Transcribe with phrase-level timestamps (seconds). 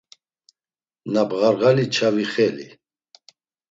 [1.11, 2.67] Na bğarğalitşa vixeli.